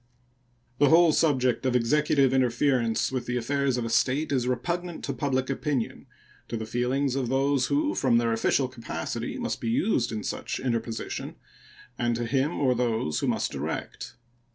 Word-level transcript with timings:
The 0.79 0.89
whole 0.89 1.11
subject 1.11 1.63
of 1.63 1.75
Executive 1.75 2.33
interference 2.33 3.11
with 3.11 3.27
the 3.27 3.37
affairs 3.37 3.77
of 3.77 3.85
a 3.85 3.89
State 3.91 4.31
is 4.31 4.47
repugnant 4.47 5.03
to 5.03 5.13
public 5.13 5.47
opinion, 5.47 6.07
to 6.47 6.57
the 6.57 6.65
feelings 6.65 7.15
of 7.15 7.29
those 7.29 7.67
who, 7.67 7.93
from 7.93 8.17
their 8.17 8.33
official 8.33 8.67
capacity, 8.67 9.37
must 9.37 9.61
be 9.61 9.69
used 9.69 10.11
in 10.11 10.23
such 10.23 10.59
interposition, 10.59 11.35
and 11.99 12.15
to 12.15 12.25
him 12.25 12.59
or 12.59 12.73
those 12.73 13.19
who 13.19 13.27
must 13.27 13.51
direct. 13.51 14.15